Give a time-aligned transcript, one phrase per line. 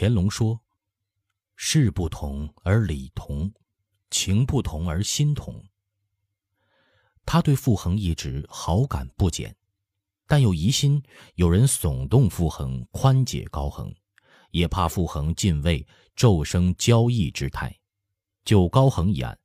[0.00, 0.60] 乾隆说
[1.58, 3.52] ：“事不同而理同，
[4.12, 5.60] 情不同而心同。”
[7.26, 9.56] 他对傅恒一直好感不减，
[10.28, 11.02] 但又疑心
[11.34, 13.92] 有人耸动傅恒宽解高恒，
[14.52, 15.84] 也怕傅恒进位
[16.14, 17.76] 骤生交易之态。
[18.44, 19.36] 就高恒一案，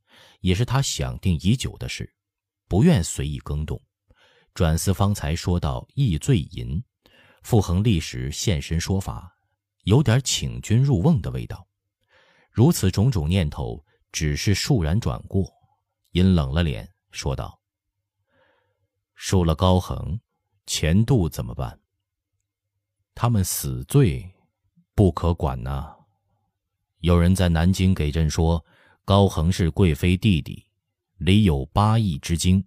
[0.42, 2.14] 也是他想定已久的事，
[2.68, 3.82] 不愿随意更动。
[4.54, 6.84] 转思方才说到易罪淫，
[7.42, 9.33] 傅恒立时现身说法，
[9.84, 11.68] 有点请君入瓮的味道。
[12.52, 15.52] 如此种种念头，只是倏然转过，
[16.12, 17.60] 阴冷了脸说道。
[19.16, 20.20] 输了高恒，
[20.66, 21.80] 钱度怎么办？
[23.16, 24.34] 他们死罪，
[24.96, 25.96] 不可管呐。
[27.00, 28.64] 有人在南京给朕说，
[29.06, 30.66] 高恒是贵妃弟弟，
[31.18, 32.66] 里有八亿之精。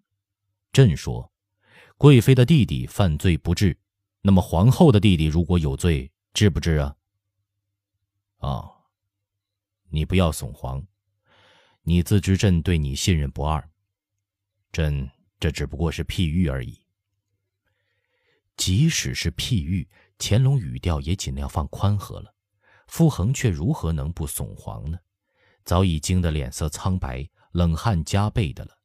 [0.72, 1.32] 朕说，
[1.96, 3.78] 贵妃的弟弟犯罪不治，
[4.20, 6.94] 那么皇后的弟弟如果有罪，治不治啊？
[8.46, 8.70] 啊，
[9.88, 10.86] 你不要耸黄，
[11.82, 13.68] 你自知朕对你信任不二，
[14.70, 15.10] 朕。
[15.38, 16.80] 这只不过是譬喻而已。
[18.56, 19.86] 即使是譬喻，
[20.18, 22.34] 乾隆语调也尽量放宽和了。
[22.86, 24.98] 傅恒却如何能不怂惶呢？
[25.62, 28.78] 早已惊得脸色苍白，冷汗加倍的了。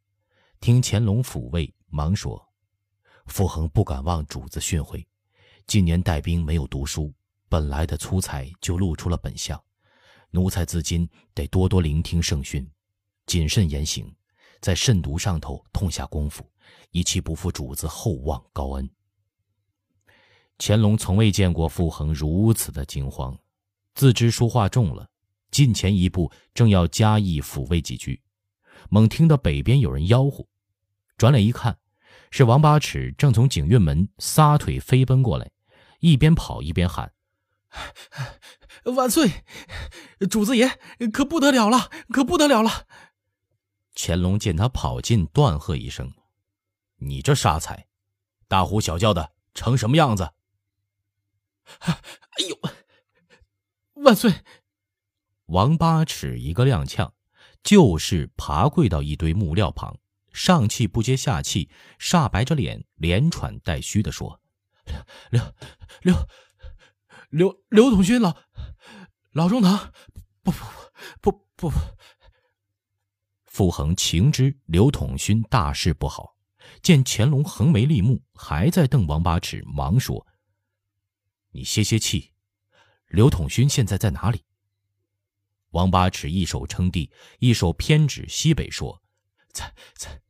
[0.60, 2.52] 听乾隆抚慰，忙说
[3.28, 5.08] ：“傅恒不敢忘主子训诲。
[5.68, 7.14] 近年带兵没有读书，
[7.52, 9.62] 本来的粗才就露出了本相。
[10.30, 12.66] 奴才自今得多多聆听圣训，
[13.26, 14.10] 谨慎言行。”
[14.62, 16.48] 在慎独上头痛下功夫，
[16.92, 18.88] 以期不负主子厚望高恩。
[20.60, 23.36] 乾隆从未见过傅恒如此的惊慌，
[23.96, 25.10] 自知说话重了，
[25.50, 28.22] 近前一步，正要加意抚慰几句，
[28.92, 30.48] 猛听到北边有人吆喝，
[31.18, 31.76] 转脸一看，
[32.30, 35.50] 是王八尺正从景运门撒腿飞奔过来，
[36.02, 37.12] 一边跑一边喊
[38.94, 39.44] ：“万岁！
[40.30, 40.80] 主子爷
[41.14, 42.88] 可不得了了，可不得了了！”
[43.96, 46.14] 乾隆见他跑近，断喝一声
[46.98, 47.88] ：“你这傻才，
[48.48, 50.32] 大呼小叫的成什么样子？”
[51.80, 52.60] 哎呦！
[53.94, 54.34] 万岁！
[55.46, 57.12] 王八尺一个踉跄，
[57.62, 60.00] 就是爬跪到一堆木料旁，
[60.32, 64.42] 上气不接下气，煞白着脸，连喘带虚的说
[65.30, 65.54] ：“刘
[66.02, 66.16] 刘
[67.32, 68.36] 刘刘统勋老
[69.32, 69.94] 老中堂，
[70.44, 70.60] 不不
[71.22, 71.78] 不不不。”
[73.48, 76.36] 傅恒情知刘统勋大事不好，
[76.82, 80.28] 见乾隆横眉立目，还在瞪王八尺，忙说
[81.52, 82.34] ：“你歇歇气，
[83.08, 84.44] 刘统勋现在在哪里？”
[85.72, 87.10] 王八尺一手撑地，
[87.40, 89.02] 一手偏指西北说
[89.54, 90.22] ：“在在，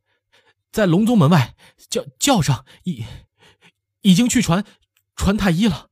[0.72, 1.56] 在隆宗门外
[1.90, 3.04] 叫叫上，已
[4.02, 4.64] 已经去传
[5.16, 5.90] 传太医了。”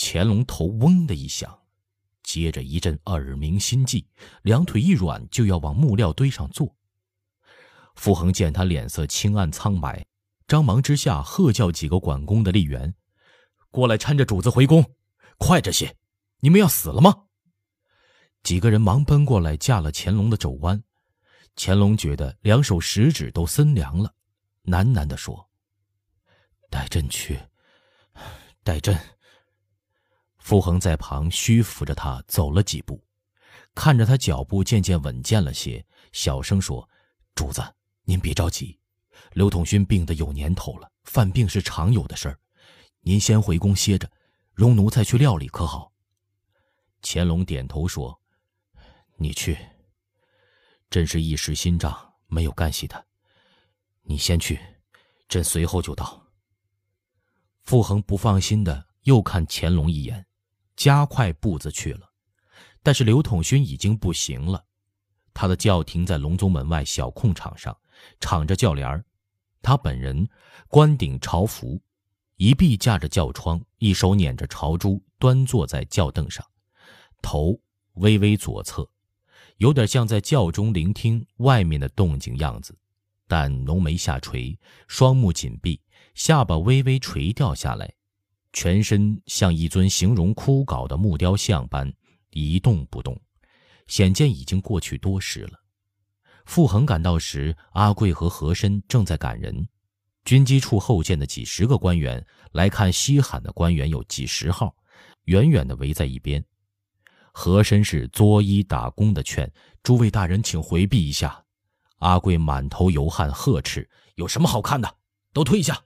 [0.00, 1.58] 乾隆头嗡的一响。
[2.22, 4.06] 接着一阵耳鸣心悸，
[4.42, 6.76] 两腿一软，就要往木料堆上坐。
[7.96, 10.06] 傅恒见他脸色青暗苍白，
[10.46, 12.94] 张忙之下喝叫几个管工的吏员
[13.72, 14.84] ：“过来搀着主子回宫，
[15.38, 15.96] 快着些！
[16.40, 17.24] 你们要死了吗？”
[18.44, 20.80] 几个人忙奔过来架了乾隆的肘弯。
[21.56, 24.14] 乾隆觉得两手食指都森凉了，
[24.64, 25.50] 喃喃地说
[26.70, 27.40] ：“带朕去，
[28.62, 28.96] 带朕。”
[30.48, 32.98] 傅恒在旁虚扶着他走了几步，
[33.74, 36.88] 看着他脚步渐渐稳健了些，小声说
[37.36, 37.62] ：“主子，
[38.04, 38.80] 您别着急，
[39.34, 42.40] 刘统勋病得有年头了，犯病是常有的事儿。
[43.00, 44.10] 您先回宫歇着，
[44.54, 45.92] 容奴才去料理，可好？”
[47.04, 48.18] 乾隆点头说
[49.20, 49.54] ：“你去。
[50.88, 53.04] 朕是一时心胀，没有干系他。
[54.00, 54.58] 你先去，
[55.28, 56.26] 朕随后就到。”
[57.64, 60.24] 傅恒不放心的又看乾隆一眼。
[60.78, 62.08] 加快步子去了，
[62.84, 64.64] 但是刘统勋已经不行了。
[65.34, 67.76] 他的轿停在隆宗门外小空场上，
[68.20, 69.04] 敞着轿帘
[69.60, 70.28] 他本人
[70.68, 71.82] 冠顶朝服，
[72.36, 76.46] 一臂架着轿窗，一手捻着朝珠，端坐在轿凳上，
[77.20, 77.60] 头
[77.94, 78.88] 微微左侧，
[79.56, 82.78] 有点像在轿中聆听外面的动静样子。
[83.26, 85.82] 但浓眉下垂，双目紧闭，
[86.14, 87.97] 下巴微微垂掉下来。
[88.52, 91.92] 全身像一尊形容枯槁的木雕像般
[92.30, 93.18] 一动不动，
[93.86, 95.52] 显见已经过去多时了。
[96.46, 99.68] 傅恒赶到时，阿贵和和珅正在赶人。
[100.24, 104.74] 军机处后见的几十个官员来看稀罕的官员有几十号，
[105.24, 106.44] 远远的围在一边。
[107.32, 109.50] 和珅是作揖打躬的劝
[109.82, 111.42] 诸位大人，请回避一下。
[111.98, 114.96] 阿贵满头油汗，呵斥：“有什么好看的？
[115.32, 115.82] 都退下！”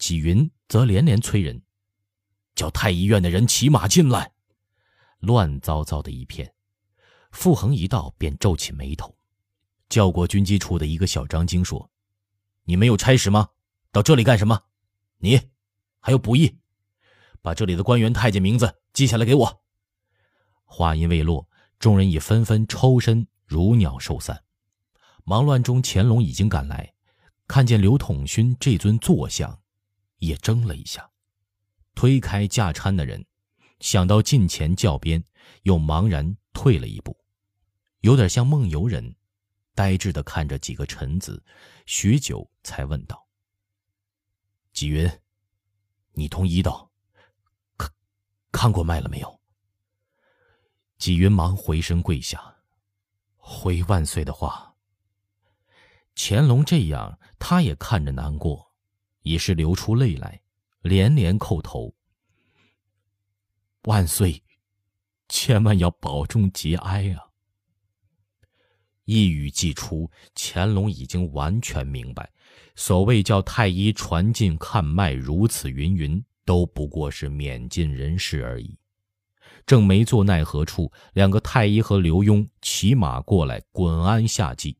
[0.00, 1.62] 纪云则连连催人
[2.56, 4.32] ：“叫太医院的人骑马进来。
[5.20, 6.54] 乱糟糟的一片。
[7.30, 9.14] 傅恒一到，便皱起眉头，
[9.90, 11.90] 叫过军机处的一个小张经说
[12.64, 13.50] ：“你没有差使吗？
[13.92, 14.62] 到这里干什么？
[15.18, 15.38] 你
[16.00, 16.56] 还有补义，
[17.42, 19.62] 把这里的官员、太监名字记下来给我。”
[20.64, 21.46] 话音未落，
[21.78, 24.44] 众人已纷纷抽身，如鸟兽散。
[25.24, 26.94] 忙乱中，乾隆已经赶来，
[27.46, 29.60] 看见刘统勋这尊坐像，
[30.20, 31.10] 也怔了一下，
[31.94, 33.26] 推开架搀的人，
[33.80, 35.22] 想到近前教鞭，
[35.64, 37.18] 又茫然退了一步。
[38.00, 39.14] 有点像梦游人，
[39.74, 41.42] 呆滞的看着几个臣子，
[41.84, 43.26] 许久才问道
[44.72, 45.10] ：“纪云，
[46.12, 46.90] 你同医道
[47.76, 47.90] 看
[48.52, 49.40] 看过脉了没有？”
[50.96, 52.56] 纪云忙回身跪下，
[53.36, 54.74] 回万岁的话。
[56.14, 58.69] 乾隆这样，他也看着难过，
[59.22, 60.40] 已是流出泪来，
[60.82, 61.94] 连连叩头
[63.84, 64.42] ：“万岁，
[65.28, 67.28] 千万要保重节哀啊！”
[69.04, 72.30] 一语既出，乾隆已经完全明白，
[72.76, 78.78] 所谓叫太医传进看脉，如此云云，都不过是免尽人事而已。
[79.66, 84.76] 正没做奈何处，两个太医和刘墉骑马过来，滚鞍下骑。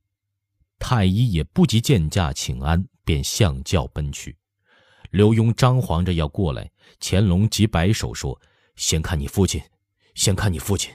[0.78, 4.36] 太医也不及见驾请安，便向轿奔去。
[5.10, 6.70] 刘墉张皇着要过来，
[7.00, 8.40] 乾隆即摆手说
[8.76, 9.60] ：“先看你父亲，
[10.14, 10.94] 先看你父亲。”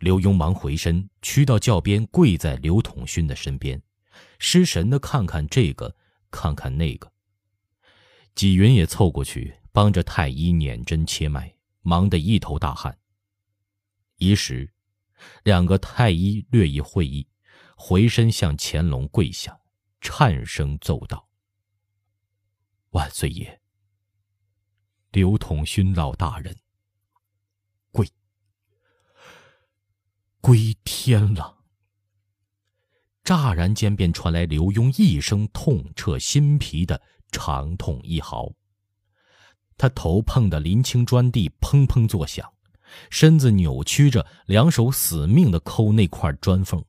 [0.00, 3.80] 刘墉忙回身，屈到轿边，跪在刘统勋的身边，
[4.40, 5.94] 失神的看看这个，
[6.28, 7.12] 看看那个。
[8.34, 12.98] 纪云也凑过去，帮着太医捻针切脉，忙得一头大汗。
[14.16, 14.72] 一时，
[15.44, 17.28] 两个太医略一会意，
[17.76, 19.56] 回身向乾隆跪下，
[20.00, 21.28] 颤声奏道
[22.90, 23.60] ：“万岁爷，
[25.12, 26.56] 刘统勋老大人。”
[30.42, 31.58] 归天了！
[33.22, 37.00] 乍然间便传来刘墉一声痛彻心脾的
[37.30, 38.50] 长痛一嚎，
[39.76, 42.50] 他头碰的临清砖地，砰砰作响，
[43.10, 46.82] 身子扭曲着，两手死命的抠那块砖缝。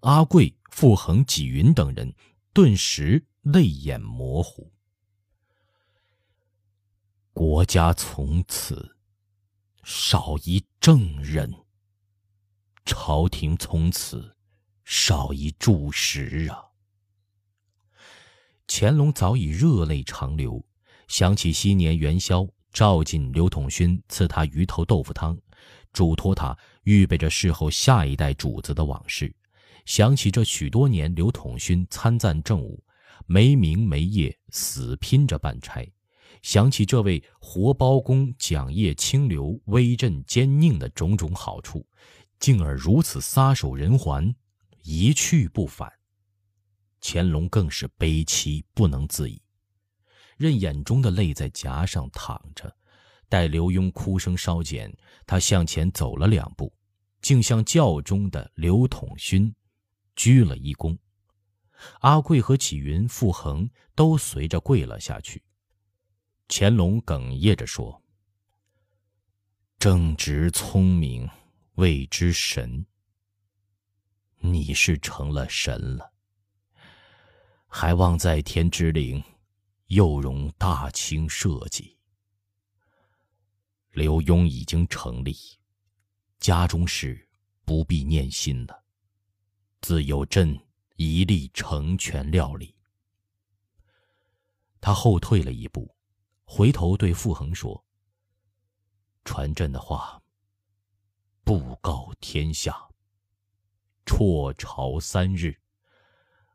[0.00, 2.14] 阿贵、傅恒、纪云等人
[2.52, 4.70] 顿时泪眼模糊。
[7.32, 8.96] 国家从此
[9.82, 11.52] 少一正人。
[12.86, 14.34] 朝廷从此
[14.84, 16.64] 少一柱石啊！
[18.66, 20.64] 乾隆早已热泪长流，
[21.06, 25.38] 想起昔年元宵，召进刘统勋赐他鱼头豆腐汤，
[25.92, 29.32] 嘱托他预备着侍候下一代主子的往事，
[29.84, 32.82] 想起这许多年刘统勋参赞政务，
[33.26, 35.86] 没名没业，死拼着办差，
[36.42, 41.86] 想起这位活包公讲业清流、威震奸佞的种种好处。
[42.38, 44.34] 竟而如此撒手人寰，
[44.82, 45.92] 一去不返。
[47.02, 49.40] 乾隆更是悲戚不能自已，
[50.38, 52.74] 任眼中的泪在颊上淌着。
[53.28, 54.90] 待刘墉哭声稍减，
[55.26, 56.72] 他向前走了两步，
[57.20, 59.54] 竟向轿中的刘统勋
[60.14, 60.96] 鞠了一躬。
[62.00, 65.42] 阿贵和启云、傅恒都随着跪了下去。
[66.48, 68.02] 乾隆哽咽着说
[69.78, 71.28] ：“正直聪明。”
[71.76, 72.84] 谓之神，
[74.40, 76.12] 你是成了神了，
[77.66, 79.22] 还望在天之灵，
[79.86, 81.96] 又容大清社稷。
[83.92, 85.34] 刘墉已经成立，
[86.38, 87.26] 家中事
[87.64, 88.79] 不必念心了，
[89.80, 90.58] 自有朕
[90.96, 92.74] 一力成全料理。
[94.80, 95.94] 他后退了一步，
[96.44, 97.84] 回头对傅恒说
[99.24, 100.22] ：“传朕的话。”
[101.42, 102.88] 布告天下，
[104.04, 105.58] 辍朝三日，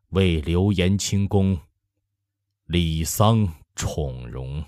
[0.09, 1.59] 为刘延清宫
[2.65, 4.63] 礼丧宠容。